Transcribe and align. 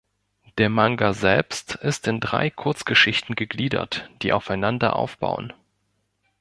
Der 0.57 0.69
Manga 0.69 1.13
selbst 1.13 1.75
ist 1.75 2.07
in 2.07 2.19
drei 2.19 2.49
Kurzgeschichten 2.49 3.35
gegliedert, 3.35 4.09
die 4.23 4.33
aufeinander 4.33 4.95
aufbauen. 4.95 5.53